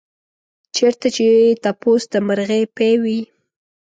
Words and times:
چېرته 0.75 1.07
چې 1.15 1.25
تپوس 1.63 2.03
د 2.13 2.15
مرغۍ 2.27 2.63
پۍ 2.77 2.93
وي. 3.03 3.19